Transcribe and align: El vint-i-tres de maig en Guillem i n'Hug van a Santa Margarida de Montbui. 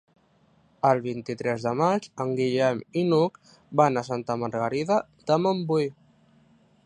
El 0.91 1.01
vint-i-tres 1.01 1.65
de 1.67 1.73
maig 1.81 2.07
en 2.25 2.31
Guillem 2.39 2.81
i 3.01 3.05
n'Hug 3.11 3.37
van 3.83 4.01
a 4.01 4.05
Santa 4.09 4.41
Margarida 4.45 4.97
de 5.31 5.41
Montbui. 5.45 5.89